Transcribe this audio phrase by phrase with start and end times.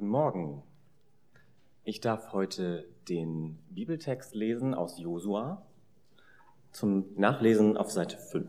[0.00, 0.62] Guten Morgen.
[1.84, 5.60] Ich darf heute den Bibeltext lesen aus Josua
[6.72, 8.48] zum Nachlesen auf Seite 5.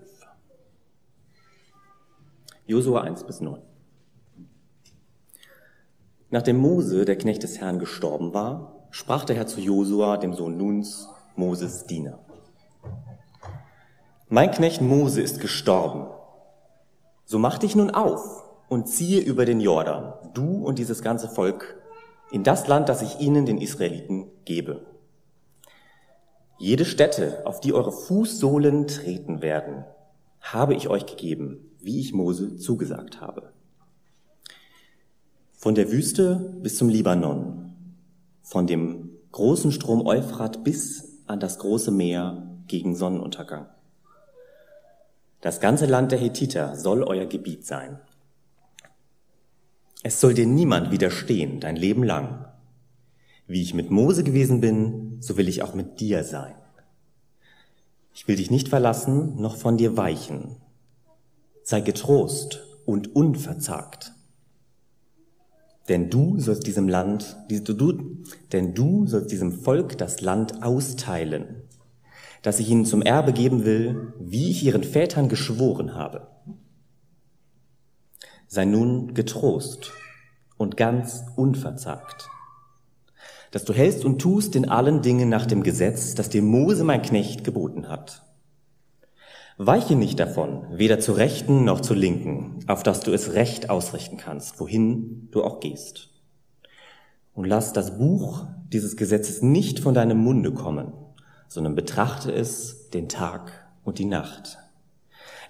[2.66, 3.62] Josua 1 bis 9.
[6.30, 10.56] Nachdem Mose, der Knecht des Herrn, gestorben war, sprach der Herr zu Josua, dem Sohn
[10.56, 12.20] Nuns, Moses Diener.
[14.30, 16.08] Mein Knecht Mose ist gestorben.
[17.26, 18.41] So mach dich nun auf
[18.72, 21.76] und ziehe über den Jordan, du und dieses ganze Volk,
[22.32, 24.86] in das Land, das ich ihnen, den Israeliten, gebe.
[26.58, 29.84] Jede Stätte, auf die eure Fußsohlen treten werden,
[30.40, 33.52] habe ich euch gegeben, wie ich Mose zugesagt habe.
[35.52, 37.76] Von der Wüste bis zum Libanon,
[38.42, 43.66] von dem großen Strom Euphrat bis an das große Meer gegen Sonnenuntergang.
[45.42, 48.00] Das ganze Land der Hethiter soll euer Gebiet sein.
[50.04, 52.46] Es soll dir niemand widerstehen dein Leben lang.
[53.46, 56.56] Wie ich mit Mose gewesen bin, so will ich auch mit dir sein.
[58.14, 60.56] Ich will dich nicht verlassen, noch von dir weichen.
[61.64, 64.14] Sei getrost und unverzagt.
[65.88, 67.38] Denn du sollst diesem Land,
[68.52, 71.64] denn du sollst diesem Volk das Land austeilen,
[72.42, 76.28] das ich ihnen zum Erbe geben will, wie ich ihren Vätern geschworen habe.
[78.54, 79.94] Sei nun getrost
[80.58, 82.28] und ganz unverzagt,
[83.52, 87.02] dass du hältst und tust in allen Dingen nach dem Gesetz, das dir Mose mein
[87.02, 88.24] Knecht geboten hat.
[89.58, 94.18] Weiche nicht davon, weder zur Rechten noch zur Linken, auf dass du es recht ausrichten
[94.18, 96.10] kannst, wohin du auch gehst.
[97.34, 100.92] Und lass das Buch dieses Gesetzes nicht von deinem Munde kommen,
[101.48, 104.58] sondern betrachte es den Tag und die Nacht,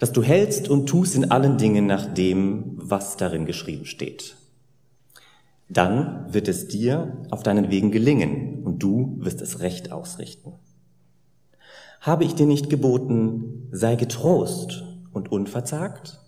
[0.02, 4.36] dass du hältst und tust in allen Dingen nach dem, was darin geschrieben steht.
[5.70, 10.54] Dann wird es dir auf deinen Wegen gelingen und du wirst es recht ausrichten.
[12.00, 16.20] Habe ich dir nicht geboten, sei getrost und unverzagt?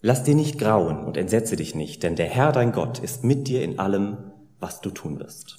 [0.00, 3.48] Lass dir nicht grauen und entsetze dich nicht, denn der Herr dein Gott ist mit
[3.48, 4.18] dir in allem,
[4.60, 5.58] was du tun wirst.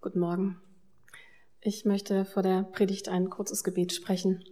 [0.00, 0.56] Guten Morgen.
[1.60, 4.44] Ich möchte vor der Predigt ein kurzes Gebet sprechen.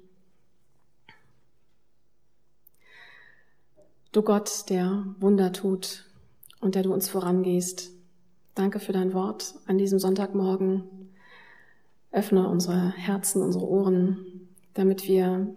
[4.10, 6.04] Du Gott, der Wunder tut
[6.60, 7.90] und der du uns vorangehst,
[8.54, 11.12] danke für dein Wort an diesem Sonntagmorgen.
[12.10, 15.54] Öffne unsere Herzen, unsere Ohren, damit wir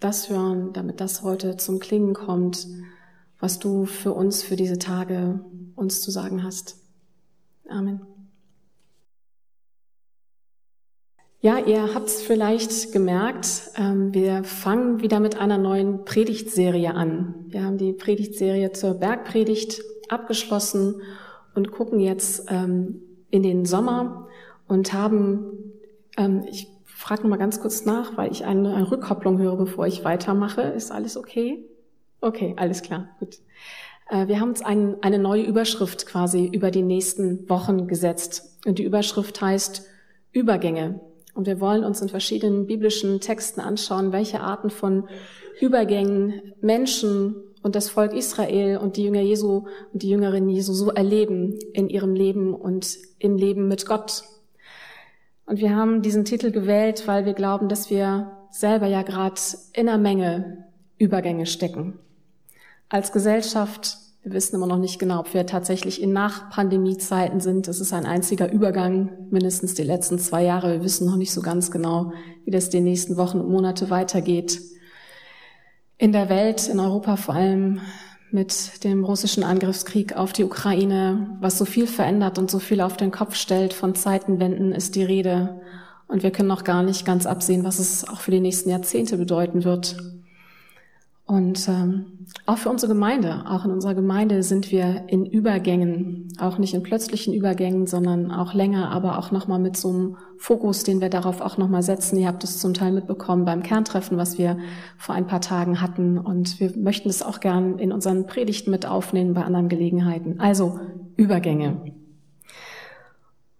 [0.00, 2.66] das hören, damit das heute zum Klingen kommt,
[3.38, 5.44] was du für uns, für diese Tage
[5.76, 6.76] uns zu sagen hast.
[7.68, 8.17] Amen.
[11.40, 17.46] Ja, ihr habt es vielleicht gemerkt, ähm, wir fangen wieder mit einer neuen Predigtserie an.
[17.46, 21.00] Wir haben die Predigtserie zur Bergpredigt abgeschlossen
[21.54, 24.26] und gucken jetzt ähm, in den Sommer
[24.66, 25.74] und haben,
[26.16, 30.02] ähm, ich frage noch mal ganz kurz nach, weil ich eine, Rückkopplung höre, bevor ich
[30.02, 30.62] weitermache.
[30.62, 31.64] Ist alles okay?
[32.20, 33.38] Okay, alles klar, gut.
[34.10, 38.58] Äh, wir haben uns ein, eine neue Überschrift quasi über die nächsten Wochen gesetzt.
[38.66, 39.86] Und die Überschrift heißt
[40.32, 40.98] Übergänge.
[41.38, 45.08] Und wir wollen uns in verschiedenen biblischen Texten anschauen, welche Arten von
[45.60, 50.90] Übergängen Menschen und das Volk Israel und die Jünger Jesu und die Jüngerinnen Jesu so
[50.90, 54.24] erleben in ihrem Leben und im Leben mit Gott.
[55.46, 59.40] Und wir haben diesen Titel gewählt, weil wir glauben, dass wir selber ja gerade
[59.74, 60.64] in einer Menge
[60.98, 62.00] Übergänge stecken.
[62.88, 67.68] Als Gesellschaft wir wissen immer noch nicht genau, ob wir tatsächlich in Nach-Pandemie-Zeiten sind.
[67.68, 70.72] Das ist ein einziger Übergang, mindestens die letzten zwei Jahre.
[70.72, 72.12] Wir wissen noch nicht so ganz genau,
[72.44, 74.60] wie das die nächsten Wochen und Monate weitergeht.
[75.96, 77.80] In der Welt, in Europa vor allem
[78.30, 82.96] mit dem russischen Angriffskrieg auf die Ukraine, was so viel verändert und so viel auf
[82.96, 85.60] den Kopf stellt, von Zeitenwenden ist die Rede.
[86.08, 89.16] Und wir können noch gar nicht ganz absehen, was es auch für die nächsten Jahrzehnte
[89.16, 89.96] bedeuten wird.
[91.28, 92.06] Und ähm,
[92.46, 96.82] auch für unsere Gemeinde, auch in unserer Gemeinde sind wir in Übergängen, auch nicht in
[96.82, 101.42] plötzlichen Übergängen, sondern auch länger, aber auch nochmal mit so einem Fokus, den wir darauf
[101.42, 102.18] auch nochmal setzen.
[102.18, 104.56] Ihr habt es zum Teil mitbekommen beim Kerntreffen, was wir
[104.96, 106.16] vor ein paar Tagen hatten.
[106.16, 110.40] Und wir möchten es auch gern in unseren Predigten mit aufnehmen bei anderen Gelegenheiten.
[110.40, 110.80] Also
[111.18, 111.92] Übergänge.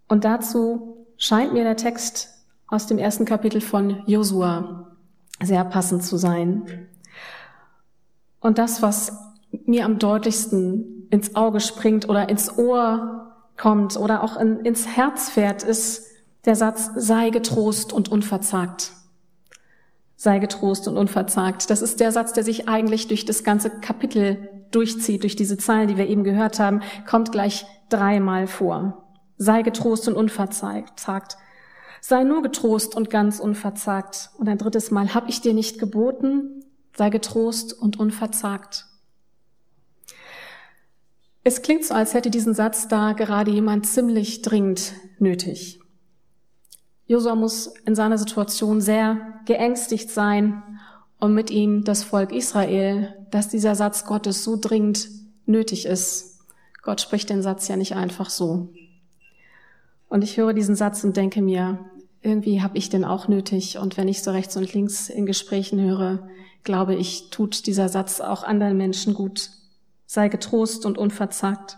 [0.07, 2.29] Und dazu scheint mir der Text
[2.67, 4.87] aus dem ersten Kapitel von Josua
[5.39, 6.88] sehr passend zu sein.
[8.39, 9.13] Und das, was
[9.65, 15.29] mir am deutlichsten ins Auge springt oder ins Ohr kommt oder auch in, ins Herz
[15.29, 16.05] fährt, ist
[16.45, 18.93] der Satz, sei getrost und unverzagt.
[20.15, 21.69] Sei getrost und unverzagt.
[21.69, 25.87] Das ist der Satz, der sich eigentlich durch das ganze Kapitel durchzieht durch diese Zeilen,
[25.87, 29.05] die wir eben gehört haben, kommt gleich dreimal vor.
[29.37, 31.37] Sei getrost und unverzagt.
[32.01, 34.29] Sei nur getrost und ganz unverzagt.
[34.37, 36.58] Und ein drittes Mal, hab ich dir nicht geboten?
[36.95, 38.85] Sei getrost und unverzagt.
[41.43, 45.79] Es klingt so, als hätte diesen Satz da gerade jemand ziemlich dringend nötig.
[47.07, 50.61] Josua muss in seiner Situation sehr geängstigt sein
[51.19, 55.09] und mit ihm das Volk Israel, dass dieser Satz Gottes so dringend
[55.45, 56.39] nötig ist.
[56.83, 58.69] Gott spricht den Satz ja nicht einfach so.
[60.07, 61.79] Und ich höre diesen Satz und denke mir,
[62.21, 63.77] irgendwie habe ich den auch nötig.
[63.77, 66.27] Und wenn ich so rechts und links in Gesprächen höre,
[66.63, 69.51] glaube ich, tut dieser Satz auch anderen Menschen gut.
[70.05, 71.77] Sei getrost und unverzagt.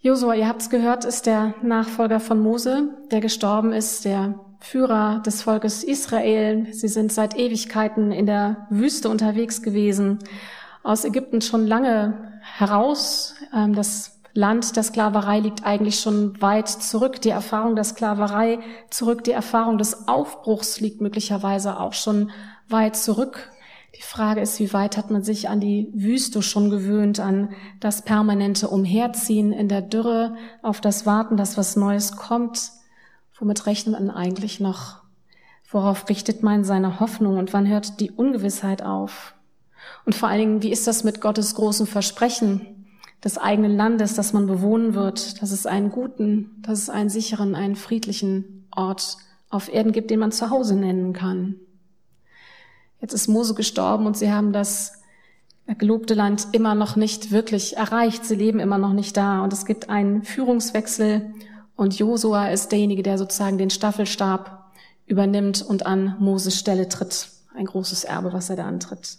[0.00, 5.42] Josua, ihr habt's gehört, ist der Nachfolger von Mose, der gestorben ist, der Führer des
[5.42, 6.72] Volkes Israel.
[6.72, 10.18] Sie sind seit Ewigkeiten in der Wüste unterwegs gewesen,
[10.82, 13.36] aus Ägypten schon lange heraus.
[13.54, 17.20] Ähm, das Land der Sklaverei liegt eigentlich schon weit zurück.
[17.20, 22.30] Die Erfahrung der Sklaverei zurück, die Erfahrung des Aufbruchs liegt möglicherweise auch schon
[22.68, 23.50] weit zurück.
[23.94, 28.02] Die Frage ist, wie weit hat man sich an die Wüste schon gewöhnt, an das
[28.02, 32.70] permanente Umherziehen in der Dürre, auf das Warten, dass was Neues kommt.
[33.38, 35.02] Womit rechnet man eigentlich noch?
[35.70, 39.34] Worauf richtet man seine Hoffnung und wann hört die Ungewissheit auf?
[40.06, 42.81] Und vor allen Dingen, wie ist das mit Gottes großen Versprechen?
[43.24, 47.54] Des eigenen Landes, das man bewohnen wird, dass es einen guten, dass es einen sicheren,
[47.54, 49.16] einen friedlichen Ort
[49.48, 51.56] auf Erden gibt, den man zu Hause nennen kann.
[53.00, 54.94] Jetzt ist Mose gestorben und sie haben das
[55.78, 58.24] gelobte Land immer noch nicht wirklich erreicht.
[58.24, 61.32] Sie leben immer noch nicht da und es gibt einen Führungswechsel
[61.76, 64.72] und Josua ist derjenige, der sozusagen den Staffelstab
[65.06, 67.28] übernimmt und an Moses Stelle tritt.
[67.54, 69.18] Ein großes Erbe, was er da antritt.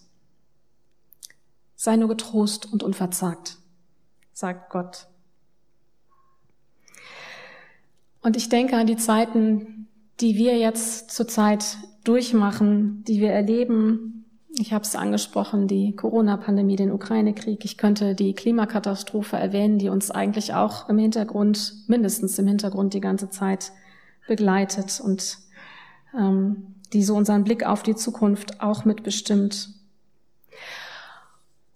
[1.76, 3.58] Sei nur getrost und unverzagt
[4.34, 5.08] sagt Gott.
[8.22, 9.88] Und ich denke an die Zeiten,
[10.20, 14.26] die wir jetzt zurzeit durchmachen, die wir erleben.
[14.56, 17.66] Ich habe es angesprochen, die Corona-Pandemie, den Ukraine-Krieg.
[17.66, 23.02] Ich könnte die Klimakatastrophe erwähnen, die uns eigentlich auch im Hintergrund, mindestens im Hintergrund die
[23.02, 23.72] ganze Zeit
[24.28, 25.40] begleitet und
[26.18, 29.70] ähm, die so unseren Blick auf die Zukunft auch mitbestimmt.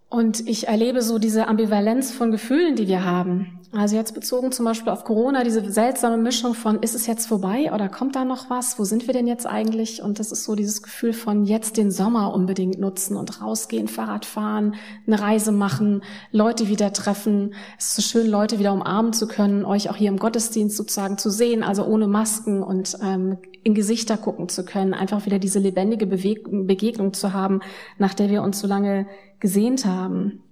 [0.09, 3.57] Und ich erlebe so diese Ambivalenz von Gefühlen, die wir haben.
[3.73, 7.73] Also jetzt bezogen zum Beispiel auf Corona, diese seltsame Mischung von, ist es jetzt vorbei
[7.73, 8.79] oder kommt da noch was?
[8.79, 10.01] Wo sind wir denn jetzt eigentlich?
[10.01, 14.25] Und das ist so dieses Gefühl von jetzt den Sommer unbedingt nutzen und rausgehen, Fahrrad
[14.25, 14.75] fahren,
[15.05, 16.01] eine Reise machen,
[16.31, 17.53] Leute wieder treffen.
[17.77, 21.17] Es ist so schön, Leute wieder umarmen zu können, euch auch hier im Gottesdienst sozusagen
[21.17, 25.59] zu sehen, also ohne Masken und ähm, in Gesichter gucken zu können, einfach wieder diese
[25.59, 27.59] lebendige Beweg Begegnung zu haben,
[27.97, 29.07] nach der wir uns so lange
[29.39, 30.43] gesehnt haben.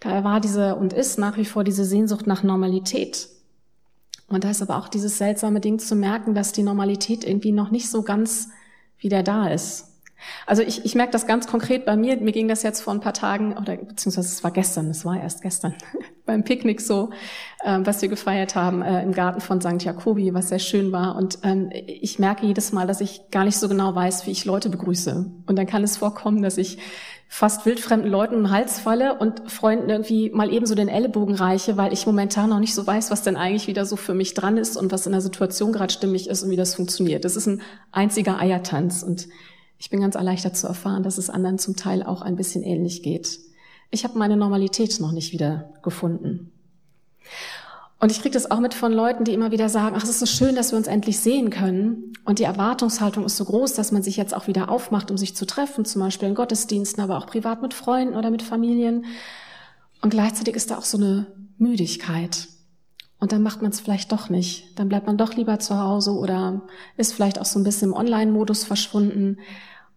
[0.00, 3.28] Da war diese und ist nach wie vor diese Sehnsucht nach Normalität.
[4.28, 7.70] Und da ist aber auch dieses seltsame Ding zu merken, dass die Normalität irgendwie noch
[7.70, 8.48] nicht so ganz
[8.98, 9.86] wieder da ist.
[10.46, 12.16] Also ich, ich merke das ganz konkret bei mir.
[12.18, 15.20] Mir ging das jetzt vor ein paar Tagen, oder beziehungsweise es war gestern, es war
[15.20, 15.74] erst gestern,
[16.26, 17.10] beim Picknick so,
[17.64, 19.82] äh, was wir gefeiert haben äh, im Garten von St.
[19.82, 21.16] Jakobi, was sehr schön war.
[21.16, 24.44] Und ähm, ich merke jedes Mal, dass ich gar nicht so genau weiß, wie ich
[24.44, 25.30] Leute begrüße.
[25.46, 26.78] Und dann kann es vorkommen, dass ich
[27.32, 31.76] fast wildfremden Leuten im Hals falle und Freunden irgendwie mal eben so den Ellenbogen reiche,
[31.76, 34.58] weil ich momentan noch nicht so weiß, was denn eigentlich wieder so für mich dran
[34.58, 37.24] ist und was in der Situation gerade stimmig ist und wie das funktioniert.
[37.24, 37.62] Das ist ein
[37.92, 39.28] einziger Eiertanz und
[39.78, 43.04] ich bin ganz erleichtert zu erfahren, dass es anderen zum Teil auch ein bisschen ähnlich
[43.04, 43.38] geht.
[43.92, 46.50] Ich habe meine Normalität noch nicht wieder gefunden.
[48.00, 50.20] Und ich kriege das auch mit von Leuten, die immer wieder sagen, ach, es ist
[50.20, 52.14] so schön, dass wir uns endlich sehen können.
[52.24, 55.36] Und die Erwartungshaltung ist so groß, dass man sich jetzt auch wieder aufmacht, um sich
[55.36, 59.04] zu treffen, zum Beispiel in Gottesdiensten, aber auch privat mit Freunden oder mit Familien.
[60.00, 61.26] Und gleichzeitig ist da auch so eine
[61.58, 62.48] Müdigkeit.
[63.18, 64.78] Und dann macht man es vielleicht doch nicht.
[64.78, 66.62] Dann bleibt man doch lieber zu Hause oder
[66.96, 69.36] ist vielleicht auch so ein bisschen im Online-Modus verschwunden.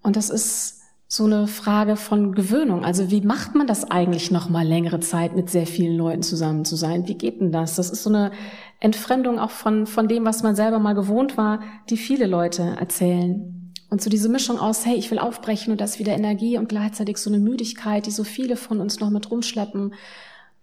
[0.02, 0.82] Und das ist
[1.14, 2.84] so eine Frage von Gewöhnung.
[2.84, 6.66] Also wie macht man das eigentlich noch mal längere Zeit mit sehr vielen Leuten zusammen
[6.66, 7.08] zu sein?
[7.08, 7.76] Wie geht denn das?
[7.76, 8.32] Das ist so eine
[8.80, 11.60] Entfremdung auch von, von dem, was man selber mal gewohnt war,
[11.92, 13.72] die viele Leute erzählen.
[13.92, 17.18] Und so diese Mischung aus, hey, ich will aufbrechen und das wieder Energie und gleichzeitig
[17.18, 19.94] so eine Müdigkeit, die so viele von uns noch mit rumschleppen,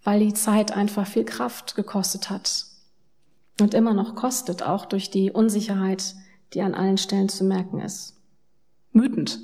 [0.03, 2.65] weil die Zeit einfach viel Kraft gekostet hat.
[3.61, 6.13] Und immer noch kostet, auch durch die Unsicherheit,
[6.53, 8.17] die an allen Stellen zu merken ist.
[8.91, 9.39] Wütend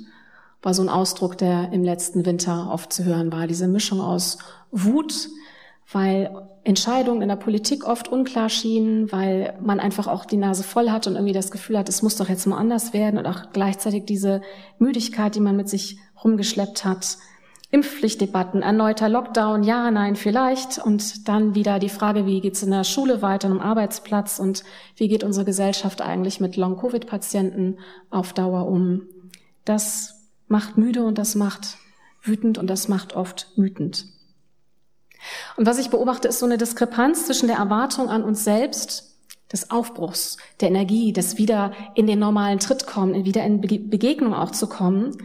[0.62, 3.46] war so ein Ausdruck, der im letzten Winter oft zu hören war.
[3.46, 4.38] Diese Mischung aus
[4.70, 5.28] Wut,
[5.90, 10.90] weil Entscheidungen in der Politik oft unklar schienen, weil man einfach auch die Nase voll
[10.90, 13.52] hat und irgendwie das Gefühl hat, es muss doch jetzt mal anders werden und auch
[13.52, 14.42] gleichzeitig diese
[14.78, 17.16] Müdigkeit, die man mit sich rumgeschleppt hat,
[17.70, 20.78] Impfpflichtdebatten, erneuter Lockdown, ja, nein, vielleicht.
[20.78, 24.64] Und dann wieder die Frage, wie geht's in der Schule weiter, am Arbeitsplatz und
[24.96, 27.78] wie geht unsere Gesellschaft eigentlich mit Long-Covid-Patienten
[28.10, 29.02] auf Dauer um.
[29.66, 30.17] Das
[30.48, 31.76] macht müde und das macht
[32.22, 34.06] wütend und das macht oft wütend.
[35.56, 39.08] Und was ich beobachte, ist so eine Diskrepanz zwischen der Erwartung an uns selbst,
[39.52, 44.50] des Aufbruchs, der Energie, des wieder in den normalen Tritt kommen, wieder in Begegnung auch
[44.50, 45.16] zu kommen,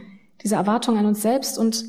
[0.42, 1.84] diese Erwartung an uns selbst und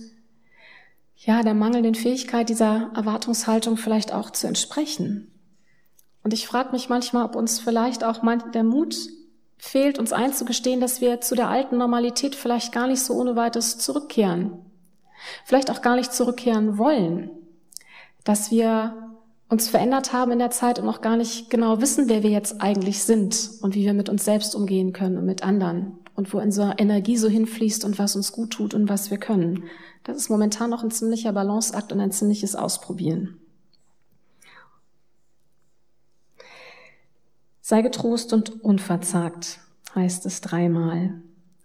[1.16, 5.32] ja, der mangelnden Fähigkeit dieser Erwartungshaltung vielleicht auch zu entsprechen.
[6.24, 8.96] Und ich frage mich manchmal, ob uns vielleicht auch der Mut
[9.58, 13.78] fehlt, uns einzugestehen, dass wir zu der alten Normalität vielleicht gar nicht so ohne weiteres
[13.78, 14.54] zurückkehren.
[15.44, 17.32] Vielleicht auch gar nicht zurückkehren wollen.
[18.24, 19.16] Dass wir
[19.50, 22.62] uns verändert haben in der Zeit und noch gar nicht genau wissen, wer wir jetzt
[22.62, 26.40] eigentlich sind und wie wir mit uns selbst umgehen können und mit anderen und wo
[26.40, 29.66] unsere Energie so hinfließt und was uns gut tut und was wir können.
[30.04, 33.38] Das ist momentan noch ein ziemlicher Balanceakt und ein ziemliches Ausprobieren.
[37.68, 39.60] Sei getrost und unverzagt,
[39.96, 41.16] heißt es dreimal.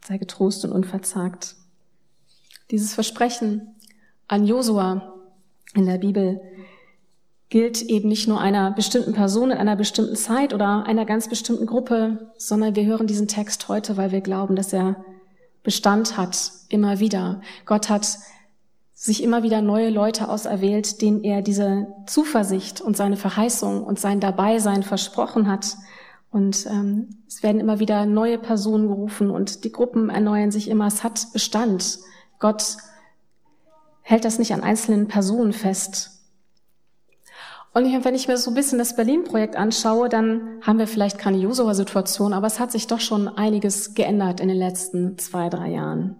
[0.02, 1.57] Sei getrost und unverzagt.
[2.71, 3.75] Dieses Versprechen
[4.26, 5.12] an Josua
[5.75, 6.40] in der Bibel
[7.50, 11.66] gilt eben nicht nur einer bestimmten Person in einer bestimmten Zeit oder einer ganz bestimmten
[11.66, 15.04] Gruppe, sondern wir hören diesen Text heute, weil wir glauben, dass er
[15.62, 17.42] Bestand hat, immer wieder.
[17.66, 18.16] Gott hat
[19.02, 24.21] sich immer wieder neue Leute auserwählt, denen er diese Zuversicht und seine Verheißung und sein
[24.21, 25.78] Dabeisein versprochen hat.
[26.30, 30.87] Und ähm, es werden immer wieder neue Personen gerufen und die Gruppen erneuern sich immer.
[30.87, 32.00] Es hat Bestand.
[32.40, 32.76] Gott
[34.02, 36.21] hält das nicht an einzelnen Personen fest.
[37.73, 41.38] Und wenn ich mir so ein bisschen das Berlin-Projekt anschaue, dann haben wir vielleicht keine
[41.38, 46.16] Josua-Situation, aber es hat sich doch schon einiges geändert in den letzten zwei, drei Jahren.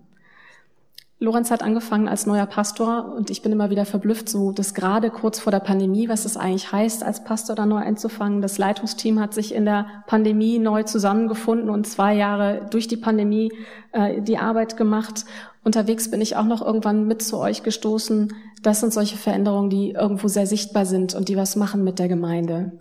[1.23, 5.11] Lorenz hat angefangen als neuer Pastor und ich bin immer wieder verblüfft, so dass gerade
[5.11, 8.41] kurz vor der Pandemie, was es eigentlich heißt, als Pastor da neu einzufangen.
[8.41, 13.53] Das Leitungsteam hat sich in der Pandemie neu zusammengefunden und zwei Jahre durch die Pandemie
[13.93, 15.27] äh, die Arbeit gemacht.
[15.62, 18.33] Unterwegs bin ich auch noch irgendwann mit zu euch gestoßen.
[18.62, 22.09] Das sind solche Veränderungen, die irgendwo sehr sichtbar sind und die was machen mit der
[22.09, 22.81] Gemeinde.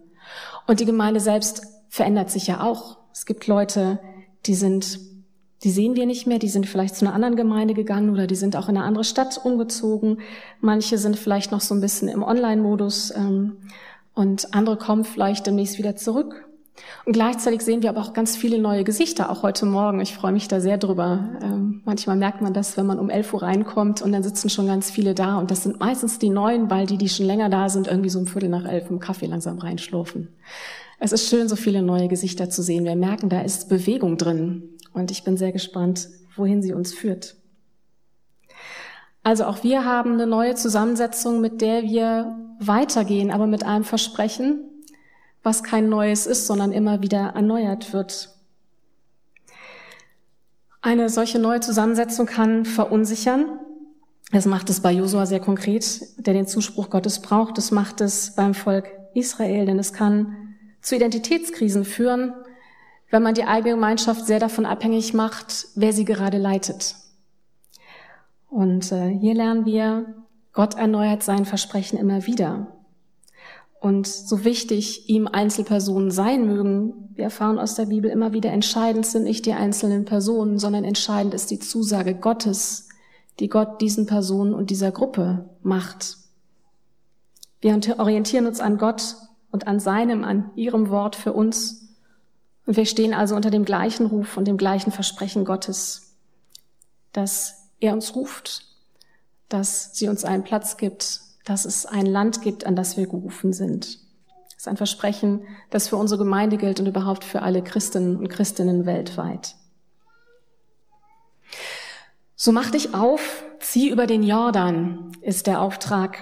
[0.66, 3.00] Und die Gemeinde selbst verändert sich ja auch.
[3.12, 4.00] Es gibt Leute,
[4.46, 5.09] die sind
[5.64, 8.36] die sehen wir nicht mehr, die sind vielleicht zu einer anderen Gemeinde gegangen oder die
[8.36, 10.20] sind auch in eine andere Stadt umgezogen.
[10.62, 13.58] Manche sind vielleicht noch so ein bisschen im Online-Modus ähm,
[14.14, 16.46] und andere kommen vielleicht demnächst wieder zurück.
[17.06, 20.00] Und gleichzeitig sehen wir aber auch ganz viele neue Gesichter, auch heute Morgen.
[20.00, 21.30] Ich freue mich da sehr drüber.
[21.42, 24.68] Ähm, manchmal merkt man das, wenn man um 11 Uhr reinkommt und dann sitzen schon
[24.68, 25.40] ganz viele da.
[25.40, 28.20] Und das sind meistens die Neuen, weil die, die schon länger da sind, irgendwie so
[28.20, 30.30] um Viertel nach elf im Kaffee langsam reinschlurfen.
[31.00, 32.84] Es ist schön, so viele neue Gesichter zu sehen.
[32.84, 34.69] Wir merken, da ist Bewegung drin.
[34.94, 37.36] Und ich bin sehr gespannt, wohin sie uns führt.
[39.24, 44.62] Also auch wir haben eine neue Zusammensetzung, mit der wir weitergehen, aber mit einem Versprechen,
[45.44, 48.30] was kein Neues ist, sondern immer wieder erneuert wird.
[50.82, 53.60] Eine solche neue Zusammensetzung kann verunsichern.
[54.32, 57.58] Das macht es bei Josua sehr konkret, der den Zuspruch Gottes braucht.
[57.58, 62.34] Das macht es beim Volk Israel, denn es kann zu Identitätskrisen führen,
[63.10, 66.96] wenn man die eigene Gemeinschaft sehr davon abhängig macht, wer sie gerade leitet.
[68.50, 70.16] Und äh, hier lernen wir,
[70.54, 72.68] Gott erneuert sein Versprechen immer wieder.
[73.80, 79.06] Und so wichtig ihm Einzelpersonen sein mögen, wir erfahren aus der Bibel immer wieder, entscheidend
[79.06, 82.90] sind nicht die einzelnen Personen, sondern entscheidend ist die Zusage Gottes,
[83.40, 86.18] die Gott diesen Personen und dieser Gruppe macht.
[87.62, 89.16] Wir orientieren uns an Gott
[89.52, 91.89] und an seinem, an ihrem Wort für uns
[92.70, 96.14] und wir stehen also unter dem gleichen Ruf und dem gleichen Versprechen Gottes,
[97.14, 98.64] dass er uns ruft,
[99.48, 103.54] dass sie uns einen Platz gibt, dass es ein Land gibt, an das wir gerufen
[103.54, 103.98] sind.
[104.52, 108.30] Das ist ein Versprechen, das für unsere Gemeinde gilt und überhaupt für alle Christinnen und
[108.30, 109.56] Christinnen weltweit.
[112.36, 116.20] So mach dich auf, zieh über den Jordan, ist der Auftrag.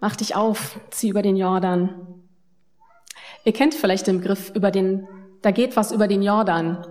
[0.00, 2.20] Mach dich auf, zieh über den Jordan.
[3.44, 5.08] Ihr kennt vielleicht den Begriff über den,
[5.42, 6.86] da geht was über den Jordan.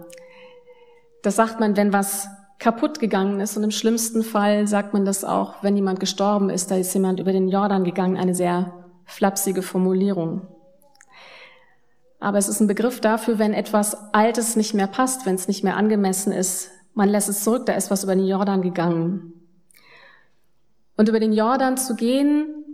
[1.21, 2.27] Das sagt man, wenn was
[2.57, 6.71] kaputt gegangen ist und im schlimmsten Fall sagt man das auch, wenn jemand gestorben ist,
[6.71, 8.73] da ist jemand über den Jordan gegangen, eine sehr
[9.05, 10.47] flapsige Formulierung.
[12.19, 15.63] Aber es ist ein Begriff dafür, wenn etwas Altes nicht mehr passt, wenn es nicht
[15.63, 16.69] mehr angemessen ist.
[16.93, 19.33] Man lässt es zurück, da ist was über den Jordan gegangen.
[20.97, 22.65] Und über den Jordan zu gehen,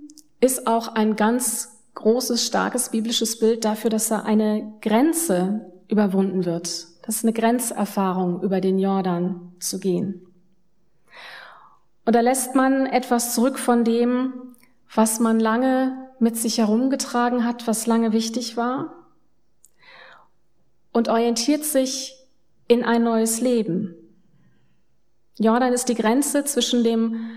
[0.41, 6.87] ist auch ein ganz großes, starkes biblisches Bild dafür, dass da eine Grenze überwunden wird.
[7.03, 10.21] Das ist eine Grenzerfahrung, über den Jordan zu gehen.
[12.05, 14.33] Und da lässt man etwas zurück von dem,
[14.93, 18.93] was man lange mit sich herumgetragen hat, was lange wichtig war,
[20.91, 22.15] und orientiert sich
[22.67, 23.95] in ein neues Leben.
[25.37, 27.31] Jordan ist die Grenze zwischen dem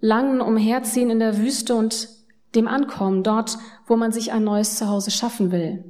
[0.00, 2.08] langen Umherziehen in der Wüste und
[2.54, 5.84] dem Ankommen, dort, wo man sich ein neues Zuhause schaffen will.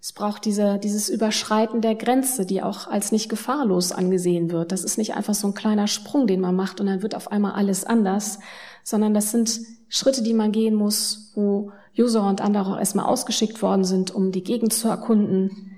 [0.00, 4.70] Es braucht diese, dieses Überschreiten der Grenze, die auch als nicht gefahrlos angesehen wird.
[4.70, 7.32] Das ist nicht einfach so ein kleiner Sprung, den man macht und dann wird auf
[7.32, 8.38] einmal alles anders,
[8.84, 13.62] sondern das sind Schritte, die man gehen muss, wo Josua und andere auch erstmal ausgeschickt
[13.62, 15.72] worden sind, um die Gegend zu erkunden.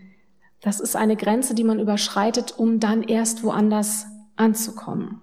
[0.61, 5.23] Das ist eine Grenze, die man überschreitet, um dann erst woanders anzukommen.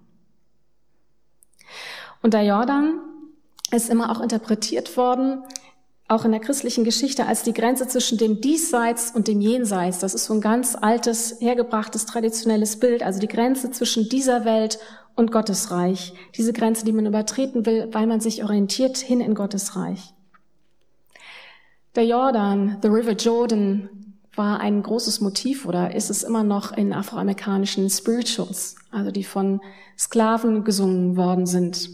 [2.22, 3.02] Und der Jordan
[3.72, 5.44] ist immer auch interpretiert worden,
[6.08, 10.00] auch in der christlichen Geschichte, als die Grenze zwischen dem Diesseits und dem Jenseits.
[10.00, 13.02] Das ist so ein ganz altes, hergebrachtes, traditionelles Bild.
[13.02, 14.78] Also die Grenze zwischen dieser Welt
[15.16, 16.14] und Gottes Reich.
[16.36, 20.14] Diese Grenze, die man übertreten will, weil man sich orientiert hin in Gottes Reich.
[21.96, 23.90] Der Jordan, the River Jordan,
[24.36, 29.62] war ein großes Motiv oder ist es immer noch in afroamerikanischen Spirituals, also die von
[29.98, 31.90] Sklaven gesungen worden sind.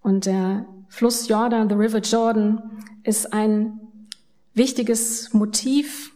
[0.00, 2.62] Und der Fluss Jordan, the River Jordan,
[3.02, 3.80] ist ein
[4.54, 6.12] wichtiges Motiv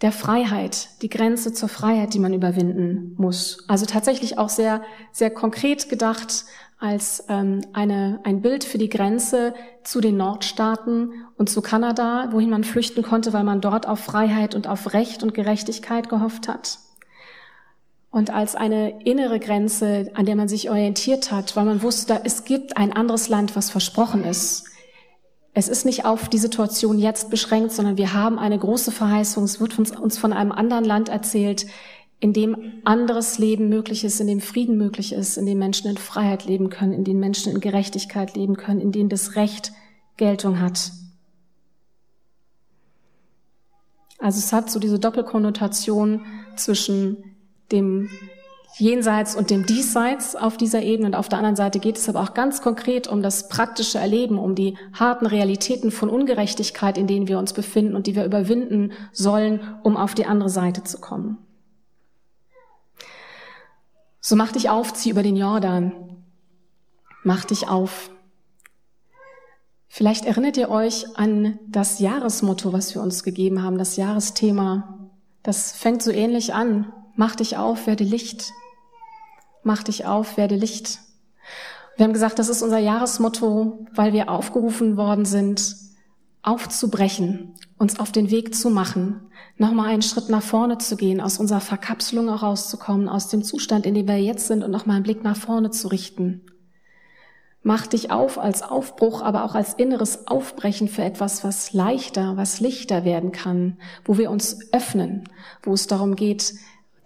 [0.00, 3.64] der Freiheit, die Grenze zur Freiheit, die man überwinden muss.
[3.68, 4.82] Also tatsächlich auch sehr,
[5.12, 6.44] sehr konkret gedacht
[6.78, 9.54] als ähm, eine, ein Bild für die Grenze
[9.84, 14.56] zu den Nordstaaten und zu Kanada, wohin man flüchten konnte, weil man dort auf Freiheit
[14.56, 16.80] und auf Recht und Gerechtigkeit gehofft hat
[18.12, 22.44] und als eine innere Grenze, an der man sich orientiert hat, weil man wusste, es
[22.44, 24.64] gibt ein anderes Land, was versprochen ist.
[25.54, 29.44] Es ist nicht auf die Situation jetzt beschränkt, sondern wir haben eine große Verheißung.
[29.44, 31.66] Es wird uns von einem anderen Land erzählt,
[32.20, 35.96] in dem anderes Leben möglich ist, in dem Frieden möglich ist, in dem Menschen in
[35.96, 39.72] Freiheit leben können, in dem Menschen in Gerechtigkeit leben können, in dem das Recht
[40.18, 40.92] Geltung hat.
[44.18, 47.31] Also es hat so diese Doppelkonnotation zwischen
[47.72, 48.08] dem
[48.78, 51.08] Jenseits und dem Diesseits auf dieser Ebene.
[51.08, 54.38] Und auf der anderen Seite geht es aber auch ganz konkret um das praktische Erleben,
[54.38, 58.92] um die harten Realitäten von Ungerechtigkeit, in denen wir uns befinden und die wir überwinden
[59.12, 61.38] sollen, um auf die andere Seite zu kommen.
[64.20, 65.92] So mach dich auf, zieh über den Jordan.
[67.24, 68.10] Mach dich auf.
[69.88, 75.10] Vielleicht erinnert ihr euch an das Jahresmotto, was wir uns gegeben haben, das Jahresthema.
[75.42, 76.90] Das fängt so ähnlich an.
[77.14, 78.52] Mach dich auf, werde Licht.
[79.62, 80.98] Mach dich auf, werde Licht.
[81.96, 85.76] Wir haben gesagt, das ist unser Jahresmotto, weil wir aufgerufen worden sind,
[86.42, 89.20] aufzubrechen, uns auf den Weg zu machen,
[89.58, 93.94] nochmal einen Schritt nach vorne zu gehen, aus unserer Verkapselung herauszukommen, aus dem Zustand, in
[93.94, 96.42] dem wir jetzt sind und nochmal einen Blick nach vorne zu richten.
[97.64, 102.58] Mach dich auf als Aufbruch, aber auch als inneres Aufbrechen für etwas, was leichter, was
[102.58, 105.28] lichter werden kann, wo wir uns öffnen,
[105.62, 106.54] wo es darum geht,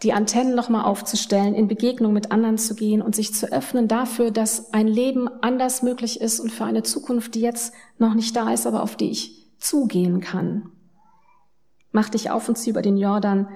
[0.03, 4.31] die Antennen nochmal aufzustellen, in Begegnung mit anderen zu gehen und sich zu öffnen dafür,
[4.31, 8.53] dass ein Leben anders möglich ist und für eine Zukunft, die jetzt noch nicht da
[8.53, 10.71] ist, aber auf die ich zugehen kann.
[11.93, 13.49] Mach dich auf und zieh über den Jordan,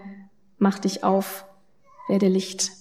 [0.57, 1.45] mach dich auf,
[2.09, 2.73] werde Licht.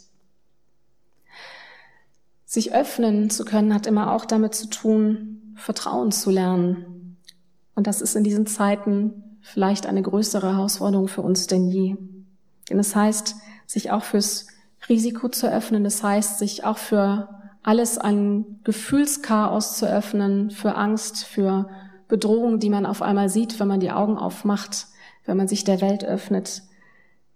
[2.46, 7.18] Sich öffnen zu können hat immer auch damit zu tun, Vertrauen zu lernen.
[7.76, 11.98] Und das ist in diesen Zeiten vielleicht eine größere Herausforderung für uns denn je.
[12.70, 13.36] Denn es heißt,
[13.70, 14.48] sich auch fürs
[14.90, 15.84] Risiko zu öffnen.
[15.84, 17.30] Das heißt, sich auch für
[17.62, 21.70] alles an Gefühlschaos zu öffnen, für Angst, für
[22.08, 24.88] Bedrohung, die man auf einmal sieht, wenn man die Augen aufmacht,
[25.26, 26.64] wenn man sich der Welt öffnet.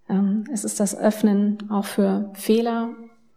[0.09, 2.95] Ähm, es ist das Öffnen auch für Fehler,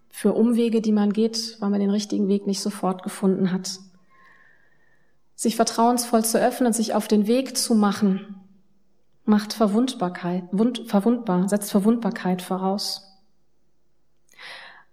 [0.09, 3.79] für Umwege, die man geht, weil man den richtigen Weg nicht sofort gefunden hat.
[5.35, 8.36] Sich vertrauensvoll zu öffnen, sich auf den Weg zu machen,
[9.27, 13.03] macht Verwundbarkeit, wund, verwundbar, setzt Verwundbarkeit voraus.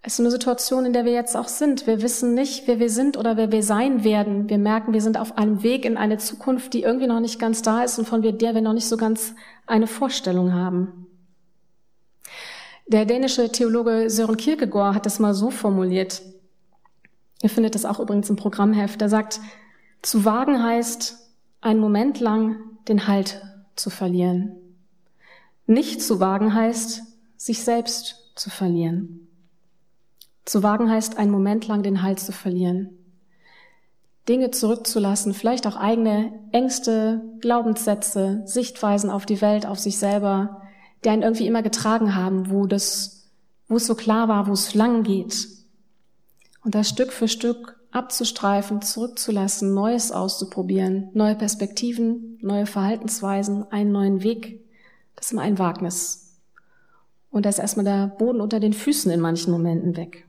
[0.01, 1.87] Es ist eine Situation, in der wir jetzt auch sind.
[1.87, 4.49] Wir wissen nicht, wer wir sind oder wer wir sein werden.
[4.49, 7.61] Wir merken, wir sind auf einem Weg in eine Zukunft, die irgendwie noch nicht ganz
[7.61, 9.33] da ist und von der wir noch nicht so ganz
[9.65, 11.07] eine Vorstellung haben.
[12.85, 16.21] Der dänische Theologe Søren Kierkegaard hat das mal so formuliert.
[17.41, 19.01] Ihr findet das auch übrigens im Programmheft.
[19.01, 19.39] Er sagt,
[20.01, 21.17] zu wagen heißt,
[21.61, 22.57] einen Moment lang
[22.89, 23.41] den Halt
[23.75, 24.55] zu verlieren.
[25.65, 27.01] Nicht zu wagen heißt,
[27.37, 29.27] sich selbst zu verlieren.
[30.45, 32.89] Zu wagen heißt, einen Moment lang den Halt zu verlieren.
[34.27, 40.61] Dinge zurückzulassen, vielleicht auch eigene Ängste, Glaubenssätze, Sichtweisen auf die Welt, auf sich selber,
[41.03, 43.29] die einen irgendwie immer getragen haben, wo das,
[43.67, 45.47] wo es so klar war, wo es lang geht.
[46.63, 54.23] Und das Stück für Stück abzustreifen, zurückzulassen, Neues auszuprobieren, neue Perspektiven, neue Verhaltensweisen, einen neuen
[54.23, 54.65] Weg.
[55.15, 56.39] Das ist immer ein Wagnis.
[57.29, 60.27] Und da ist erstmal der Boden unter den Füßen in manchen Momenten weg.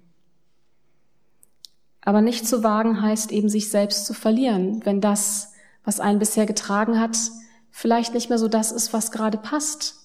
[2.03, 5.53] Aber nicht zu wagen heißt eben, sich selbst zu verlieren, wenn das,
[5.85, 7.17] was einen bisher getragen hat,
[7.71, 9.97] vielleicht nicht mehr so das ist, was gerade passt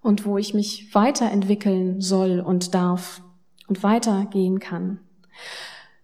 [0.00, 3.22] und wo ich mich weiterentwickeln soll und darf
[3.66, 5.00] und weitergehen kann.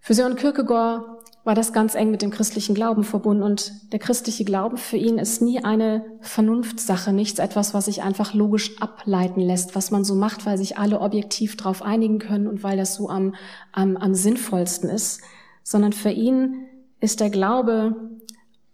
[0.06, 1.06] Für Sören Kierkegaard
[1.44, 5.16] war das ganz eng mit dem christlichen Glauben verbunden und der christliche Glauben für ihn
[5.16, 10.14] ist nie eine Vernunftssache, nichts etwas, was sich einfach logisch ableiten lässt, was man so
[10.14, 13.34] macht, weil sich alle objektiv darauf einigen können und weil das so am,
[13.72, 15.22] am, am sinnvollsten ist,
[15.62, 16.66] sondern für ihn
[17.00, 17.96] ist der Glaube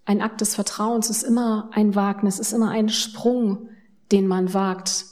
[0.06, 3.68] ein Akt des Vertrauens, ist immer ein Wagnis, ist immer ein Sprung,
[4.10, 5.04] den man wagt,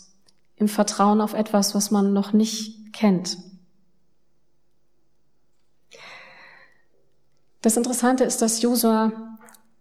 [0.57, 3.39] im Vertrauen auf etwas, was man noch nicht kennt.
[7.61, 9.13] Das Interessante ist, dass Josua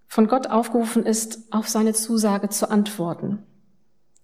[0.08, 3.44] von Gott aufgerufen ist, auf seine Zusage zu antworten.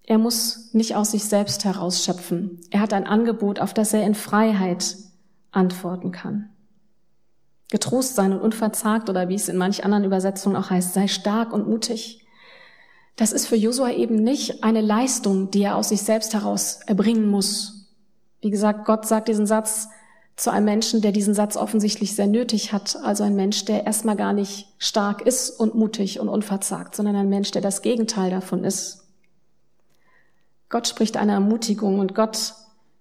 [0.06, 2.60] Er muss nicht aus sich selbst herausschöpfen.
[2.72, 4.98] Er hat ein Angebot, auf das er in Freiheit
[5.52, 6.50] antworten kann.
[7.70, 11.54] Getrost sein und unverzagt oder wie es in manch anderen Übersetzungen auch heißt, sei stark
[11.54, 12.26] und mutig.
[13.16, 17.30] Das ist für Josua eben nicht eine Leistung, die er aus sich selbst heraus erbringen
[17.30, 17.92] muss.
[18.42, 19.88] Wie gesagt, Gott sagt diesen Satz,
[20.36, 22.98] zu einem Menschen, der diesen Satz offensichtlich sehr nötig hat.
[23.04, 27.30] Also ein Mensch, der erstmal gar nicht stark ist und mutig und unverzagt, sondern ein
[27.30, 29.04] Mensch, der das Gegenteil davon ist.
[30.70, 32.56] Gott spricht eine Ermutigung und Gott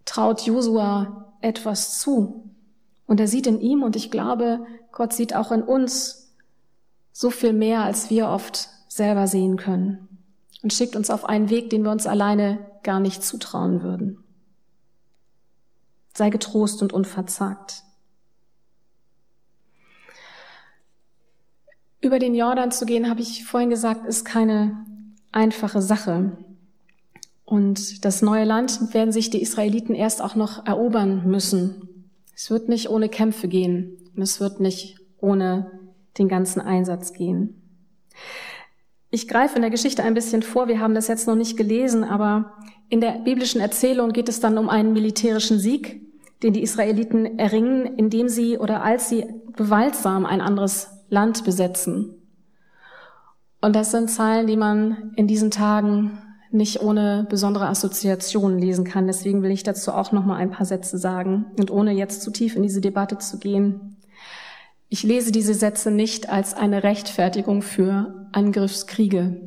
[0.04, 2.50] traut Josua etwas zu.
[3.06, 6.34] Und er sieht in ihm und ich glaube, Gott sieht auch in uns
[7.12, 10.08] so viel mehr, als wir oft selber sehen können
[10.62, 14.18] und schickt uns auf einen Weg, den wir uns alleine gar nicht zutrauen würden.
[16.14, 17.82] Sei getrost und unverzagt.
[22.00, 24.84] Über den Jordan zu gehen, habe ich vorhin gesagt, ist keine
[25.30, 26.36] einfache Sache.
[27.44, 32.10] Und das neue Land werden sich die Israeliten erst auch noch erobern müssen.
[32.34, 35.70] Es wird nicht ohne Kämpfe gehen und es wird nicht ohne
[36.18, 37.62] den ganzen Einsatz gehen.
[39.14, 42.02] Ich greife in der Geschichte ein bisschen vor, wir haben das jetzt noch nicht gelesen,
[42.02, 42.54] aber
[42.88, 46.00] in der biblischen Erzählung geht es dann um einen militärischen Sieg,
[46.42, 52.14] den die Israeliten erringen, indem sie oder als sie gewaltsam ein anderes Land besetzen.
[53.60, 56.18] Und das sind Zeilen, die man in diesen Tagen
[56.50, 59.06] nicht ohne besondere Assoziationen lesen kann.
[59.06, 62.30] Deswegen will ich dazu auch noch mal ein paar Sätze sagen und ohne jetzt zu
[62.30, 63.91] tief in diese Debatte zu gehen.
[64.92, 69.40] Ich lese diese Sätze nicht als eine Rechtfertigung für Angriffskriege.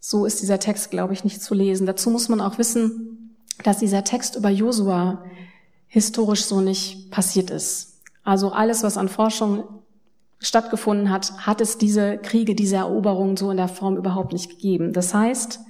[0.00, 1.86] So ist dieser Text, glaube ich, nicht zu lesen.
[1.86, 5.22] Dazu muss man auch wissen, dass dieser Text über Josua
[5.86, 8.00] historisch so nicht passiert ist.
[8.22, 9.64] Also alles, was an Forschung
[10.38, 14.94] stattgefunden hat, hat es diese Kriege, diese Eroberungen so in der Form überhaupt nicht gegeben.
[14.94, 15.60] Das heißt,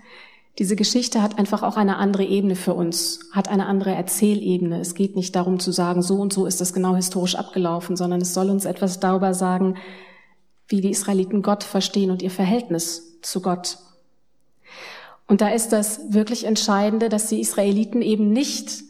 [0.58, 4.80] diese Geschichte hat einfach auch eine andere Ebene für uns, hat eine andere Erzählebene.
[4.80, 8.20] Es geht nicht darum zu sagen, so und so ist das genau historisch abgelaufen, sondern
[8.20, 9.76] es soll uns etwas darüber sagen,
[10.68, 13.78] wie die Israeliten Gott verstehen und ihr Verhältnis zu Gott.
[15.26, 18.84] Und da ist das wirklich Entscheidende, dass die Israeliten eben nicht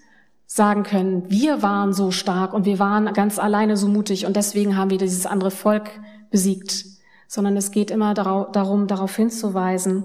[0.46, 4.76] sagen können, wir waren so stark und wir waren ganz alleine so mutig und deswegen
[4.76, 5.90] haben wir dieses andere Volk
[6.30, 6.84] besiegt,
[7.26, 10.04] sondern es geht immer darum, darauf hinzuweisen,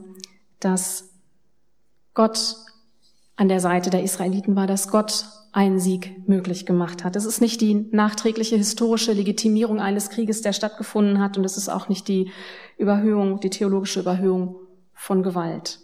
[0.59, 1.08] dass
[2.13, 2.55] Gott
[3.35, 7.15] an der Seite der Israeliten war, dass Gott einen Sieg möglich gemacht hat.
[7.15, 11.69] Es ist nicht die nachträgliche historische Legitimierung eines Krieges, der stattgefunden hat, und es ist
[11.69, 12.31] auch nicht die
[12.77, 14.55] Überhöhung, die theologische Überhöhung
[14.93, 15.79] von Gewalt.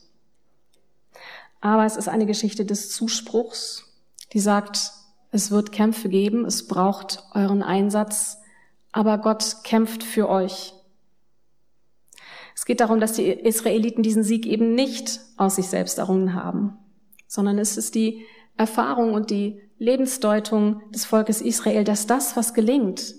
[1.62, 3.86] Aber es ist eine Geschichte des Zuspruchs
[4.34, 4.92] die sagt,
[5.32, 8.38] es wird Kämpfe geben, es braucht euren Einsatz,
[8.92, 10.74] aber Gott kämpft für euch.
[12.56, 16.78] Es geht darum, dass die Israeliten diesen Sieg eben nicht aus sich selbst errungen haben,
[17.28, 23.14] sondern es ist die Erfahrung und die Lebensdeutung des Volkes Israel, dass das, was gelingt,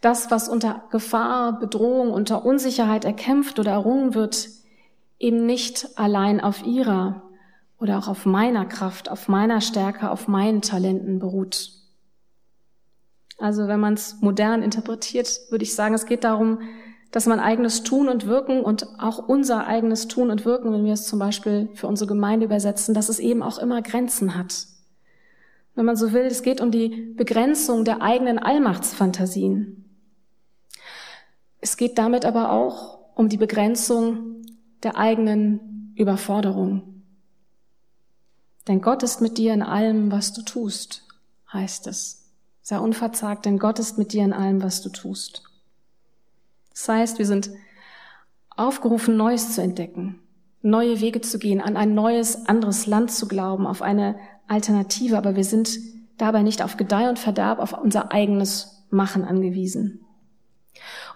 [0.00, 4.48] das, was unter Gefahr, Bedrohung, unter Unsicherheit erkämpft oder errungen wird,
[5.18, 7.22] eben nicht allein auf ihrer
[7.78, 11.72] oder auch auf meiner Kraft, auf meiner Stärke, auf meinen Talenten beruht.
[13.36, 16.60] Also wenn man es modern interpretiert, würde ich sagen, es geht darum,
[17.10, 20.92] dass man eigenes Tun und Wirken und auch unser eigenes Tun und Wirken, wenn wir
[20.92, 24.66] es zum Beispiel für unsere Gemeinde übersetzen, dass es eben auch immer Grenzen hat.
[25.74, 29.84] Wenn man so will, es geht um die Begrenzung der eigenen Allmachtsfantasien.
[31.60, 34.42] Es geht damit aber auch um die Begrenzung
[34.82, 37.02] der eigenen Überforderung.
[38.68, 41.04] Denn Gott ist mit dir in allem, was du tust,
[41.52, 42.30] heißt es.
[42.60, 45.47] Sei unverzagt, denn Gott ist mit dir in allem, was du tust.
[46.78, 47.50] Das heißt, wir sind
[48.50, 50.20] aufgerufen, Neues zu entdecken,
[50.62, 54.14] neue Wege zu gehen, an ein neues, anderes Land zu glauben, auf eine
[54.46, 55.76] Alternative, aber wir sind
[56.18, 60.04] dabei nicht auf Gedeih und Verderb, auf unser eigenes Machen angewiesen.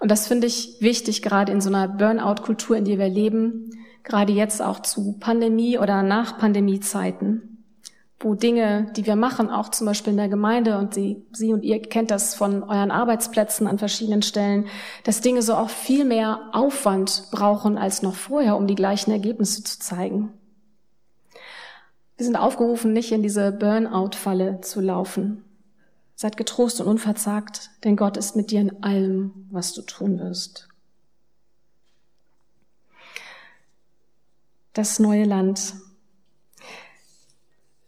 [0.00, 3.70] Und das finde ich wichtig, gerade in so einer Burnout-Kultur, in der wir leben,
[4.02, 7.51] gerade jetzt auch zu Pandemie- oder nach Pandemie-Zeiten
[8.22, 11.64] wo Dinge, die wir machen, auch zum Beispiel in der Gemeinde und Sie, Sie und
[11.64, 14.66] ihr kennt das von euren Arbeitsplätzen an verschiedenen Stellen,
[15.04, 19.64] dass Dinge so auch viel mehr Aufwand brauchen als noch vorher, um die gleichen Ergebnisse
[19.64, 20.32] zu zeigen.
[22.16, 25.44] Wir sind aufgerufen, nicht in diese Burnout-Falle zu laufen.
[26.14, 30.68] Seid getrost und unverzagt, denn Gott ist mit dir in allem, was du tun wirst.
[34.72, 35.74] Das neue Land.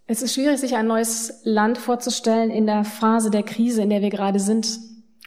[0.07, 4.03] Es ist schwierig, sich ein neues Land vorzustellen in der Phase der Krise, in der
[4.03, 4.79] wir gerade sind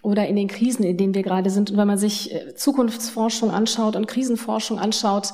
[0.03, 1.71] oder in den Krisen, in denen wir gerade sind.
[1.71, 5.33] Und wenn man sich äh, Zukunftsforschung anschaut und Krisenforschung anschaut,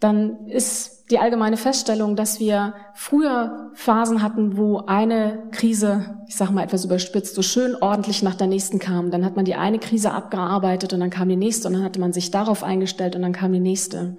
[0.00, 6.52] dann ist die allgemeine Feststellung, dass wir früher Phasen hatten, wo eine Krise, ich sage
[6.52, 9.12] mal etwas überspitzt, so schön ordentlich nach der nächsten kam.
[9.12, 12.00] Dann hat man die eine Krise abgearbeitet und dann kam die nächste und dann hatte
[12.00, 14.16] man sich darauf eingestellt und dann kam die nächste.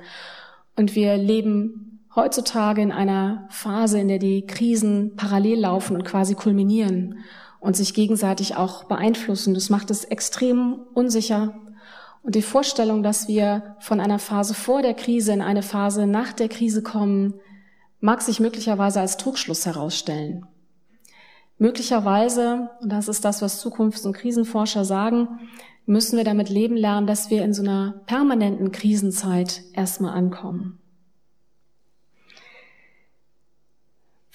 [0.78, 1.87] Und wir leben
[2.18, 7.20] heutzutage in einer Phase, in der die Krisen parallel laufen und quasi kulminieren
[7.60, 9.54] und sich gegenseitig auch beeinflussen.
[9.54, 11.54] Das macht es extrem unsicher.
[12.24, 16.34] Und die Vorstellung, dass wir von einer Phase vor der Krise in eine Phase nach
[16.34, 17.36] der Krise kommen,
[18.00, 20.46] mag sich möglicherweise als Trugschluss herausstellen.
[21.60, 25.40] Möglicherweise, und das ist das, was Zukunfts- und Krisenforscher sagen,
[25.86, 30.80] müssen wir damit leben lernen, dass wir in so einer permanenten Krisenzeit erstmal ankommen.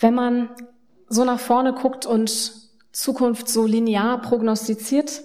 [0.03, 0.51] Wenn man
[1.09, 2.53] so nach vorne guckt und
[2.91, 5.23] Zukunft so linear prognostiziert,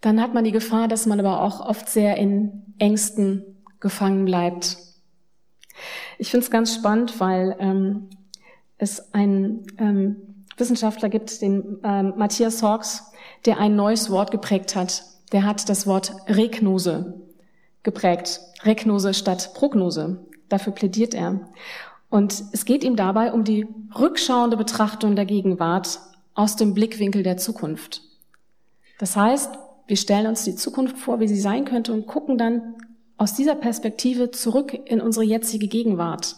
[0.00, 4.78] dann hat man die Gefahr, dass man aber auch oft sehr in Ängsten gefangen bleibt.
[6.18, 8.08] Ich finde es ganz spannend, weil ähm,
[8.78, 13.12] es einen ähm, Wissenschaftler gibt, den ähm, Matthias Hawks,
[13.44, 15.04] der ein neues Wort geprägt hat.
[15.32, 17.20] Der hat das Wort Regnose
[17.82, 18.40] geprägt.
[18.64, 20.24] Regnose statt Prognose.
[20.48, 21.52] Dafür plädiert er.
[22.12, 23.66] Und es geht ihm dabei um die
[23.98, 25.98] rückschauende Betrachtung der Gegenwart
[26.34, 28.02] aus dem Blickwinkel der Zukunft.
[28.98, 29.54] Das heißt,
[29.86, 32.74] wir stellen uns die Zukunft vor, wie sie sein könnte und gucken dann
[33.16, 36.36] aus dieser Perspektive zurück in unsere jetzige Gegenwart.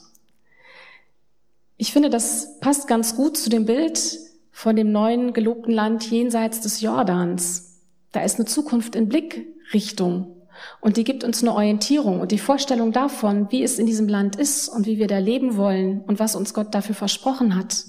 [1.76, 4.20] Ich finde, das passt ganz gut zu dem Bild
[4.52, 7.80] von dem neuen gelobten Land jenseits des Jordans.
[8.12, 10.33] Da ist eine Zukunft in Blickrichtung.
[10.80, 14.36] Und die gibt uns eine Orientierung und die Vorstellung davon, wie es in diesem Land
[14.36, 17.84] ist und wie wir da leben wollen und was uns Gott dafür versprochen hat,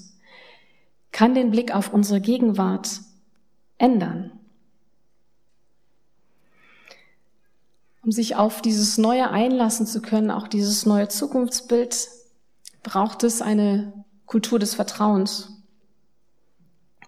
[1.12, 3.00] kann den Blick auf unsere Gegenwart
[3.78, 4.32] ändern.
[8.02, 12.08] Um sich auf dieses Neue einlassen zu können, auch dieses neue Zukunftsbild,
[12.82, 15.52] braucht es eine Kultur des Vertrauens.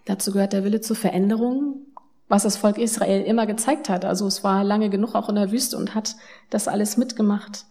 [0.05, 1.85] Dazu gehört der Wille zur Veränderung,
[2.29, 4.05] was das Volk Israel immer gezeigt hat.
[4.05, 6.15] Also es war lange genug auch in der Wüste und hat
[6.49, 7.65] das alles mitgemacht.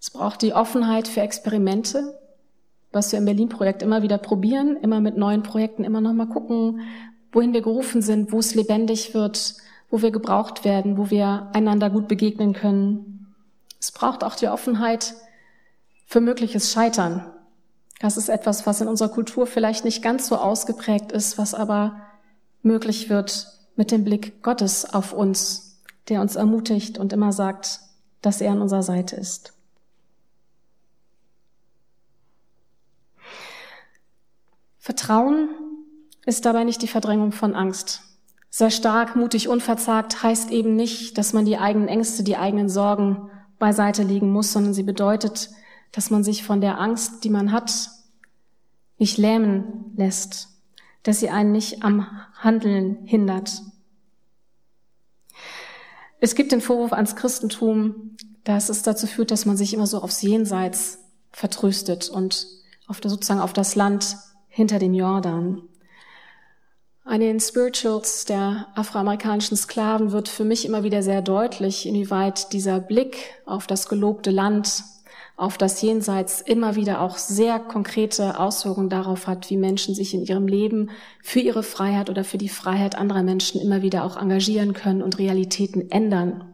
[0.00, 2.18] Es braucht die Offenheit für Experimente,
[2.90, 6.80] was wir im Berlin-Projekt immer wieder probieren, immer mit neuen Projekten, immer noch mal gucken,
[7.30, 9.54] wohin wir gerufen sind, wo es lebendig wird,
[9.90, 13.34] wo wir gebraucht werden, wo wir einander gut begegnen können.
[13.78, 15.14] Es braucht auch die Offenheit
[16.06, 17.30] für mögliches Scheitern.
[18.00, 22.00] Das ist etwas, was in unserer Kultur vielleicht nicht ganz so ausgeprägt ist, was aber
[22.62, 27.80] möglich wird, mit dem Blick Gottes auf uns, der uns ermutigt und immer sagt,
[28.20, 29.54] dass er an unserer Seite ist.
[34.76, 35.48] Vertrauen
[36.26, 38.02] ist dabei nicht die Verdrängung von Angst.
[38.50, 43.30] Sehr stark, mutig, unverzagt heißt eben nicht, dass man die eigenen Ängste, die eigenen Sorgen
[43.58, 45.48] beiseite legen muss, sondern sie bedeutet,
[45.90, 47.88] dass man sich von der Angst, die man hat,
[48.98, 50.48] nicht lähmen lässt,
[51.02, 52.06] dass sie einen nicht am
[52.42, 53.62] Handeln hindert.
[56.20, 60.02] Es gibt den Vorwurf ans Christentum, dass es dazu führt, dass man sich immer so
[60.02, 60.98] aufs Jenseits
[61.32, 62.46] vertröstet und
[62.86, 64.16] auf der, sozusagen auf das Land
[64.48, 65.62] hinter dem Jordan.
[67.04, 72.80] An den Spirituals der afroamerikanischen Sklaven wird für mich immer wieder sehr deutlich, inwieweit dieser
[72.80, 74.84] Blick auf das gelobte Land
[75.40, 80.22] auf das Jenseits immer wieder auch sehr konkrete Auswirkungen darauf hat, wie Menschen sich in
[80.22, 80.90] ihrem Leben
[81.22, 85.18] für ihre Freiheit oder für die Freiheit anderer Menschen immer wieder auch engagieren können und
[85.18, 86.52] Realitäten ändern.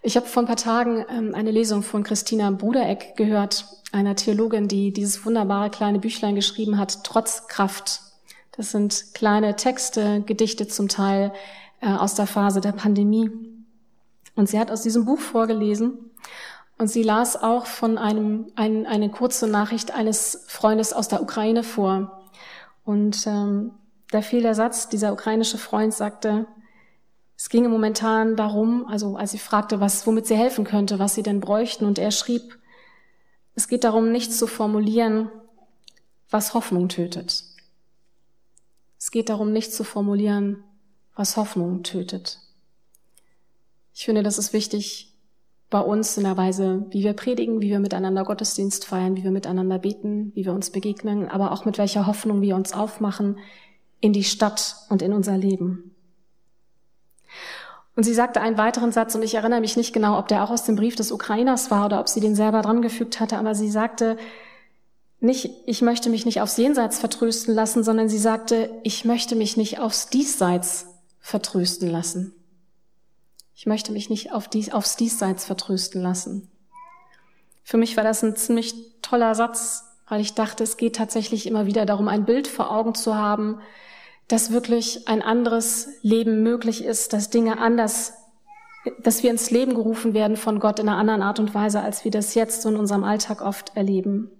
[0.00, 4.68] Ich habe vor ein paar Tagen ähm, eine Lesung von Christina Brudereck gehört, einer Theologin,
[4.68, 8.00] die dieses wunderbare kleine Büchlein geschrieben hat, Trotz Kraft.
[8.52, 11.32] Das sind kleine Texte, Gedichte zum Teil
[11.80, 13.28] äh, aus der Phase der Pandemie.
[14.36, 16.08] Und sie hat aus diesem Buch vorgelesen
[16.78, 21.64] und sie las auch von einem ein, eine kurze Nachricht eines Freundes aus der Ukraine
[21.64, 22.30] vor.
[22.84, 23.72] Und ähm,
[24.10, 26.46] da fiel der Satz, dieser ukrainische Freund sagte,
[27.36, 31.22] es ginge momentan darum, also als sie fragte, was, womit sie helfen könnte, was sie
[31.22, 32.58] denn bräuchten, und er schrieb,
[33.54, 35.30] es geht darum, nichts zu formulieren,
[36.30, 37.44] was Hoffnung tötet.
[38.98, 40.62] Es geht darum, nichts zu formulieren,
[41.14, 42.38] was Hoffnung tötet.
[43.94, 45.12] Ich finde, das ist wichtig
[45.70, 49.30] bei uns in der Weise, wie wir predigen, wie wir miteinander Gottesdienst feiern, wie wir
[49.30, 53.38] miteinander beten, wie wir uns begegnen, aber auch mit welcher Hoffnung wir uns aufmachen
[54.00, 55.94] in die Stadt und in unser Leben.
[57.96, 60.50] Und sie sagte einen weiteren Satz, und ich erinnere mich nicht genau, ob der auch
[60.50, 63.54] aus dem Brief des Ukrainers war oder ob sie den selber dran gefügt hatte, aber
[63.54, 64.16] sie sagte,
[65.20, 69.56] nicht, ich möchte mich nicht aufs Jenseits vertrösten lassen, sondern sie sagte, ich möchte mich
[69.56, 70.86] nicht aufs Diesseits
[71.18, 72.37] vertrösten lassen.
[73.58, 76.48] Ich möchte mich nicht auf dies, aufs Diesseits vertrösten lassen.
[77.64, 81.66] Für mich war das ein ziemlich toller Satz, weil ich dachte, es geht tatsächlich immer
[81.66, 83.58] wieder darum, ein Bild vor Augen zu haben,
[84.28, 88.12] dass wirklich ein anderes Leben möglich ist, dass Dinge anders,
[89.02, 92.04] dass wir ins Leben gerufen werden von Gott in einer anderen Art und Weise, als
[92.04, 94.30] wir das jetzt so in unserem Alltag oft erleben.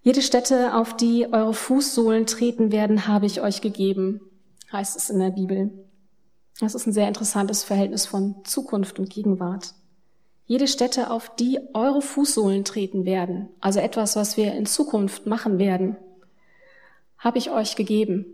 [0.00, 4.22] Jede Stätte, auf die eure Fußsohlen treten werden, habe ich euch gegeben,
[4.72, 5.83] heißt es in der Bibel.
[6.60, 9.74] Das ist ein sehr interessantes Verhältnis von Zukunft und Gegenwart.
[10.46, 15.58] Jede Stätte, auf die eure Fußsohlen treten werden, also etwas, was wir in Zukunft machen
[15.58, 15.96] werden,
[17.18, 18.26] habe ich euch gegeben.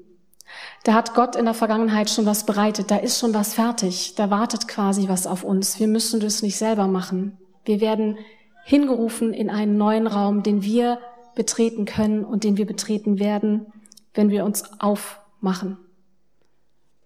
[0.82, 4.30] Da hat Gott in der Vergangenheit schon was bereitet, da ist schon was fertig, da
[4.30, 5.78] wartet quasi was auf uns.
[5.78, 7.38] Wir müssen das nicht selber machen.
[7.64, 8.18] Wir werden
[8.64, 10.98] hingerufen in einen neuen Raum, den wir
[11.36, 13.66] betreten können und den wir betreten werden,
[14.14, 15.78] wenn wir uns aufmachen.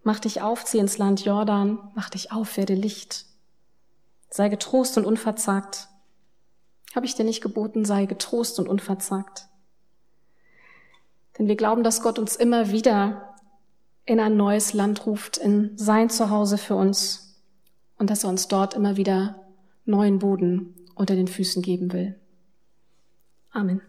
[0.04, 3.24] Mach dich auf, zieh ins Land Jordan, mach dich auf, werde Licht.
[4.30, 5.88] Sei getrost und unverzagt.
[6.94, 9.48] Habe ich dir nicht geboten, sei getrost und unverzagt.
[11.38, 13.34] Denn wir glauben, dass Gott uns immer wieder
[14.04, 17.42] in ein neues Land ruft, in sein Zuhause für uns
[17.98, 19.40] und dass er uns dort immer wieder
[19.86, 22.20] neuen Boden unter den Füßen geben will.
[23.50, 23.80] Amen.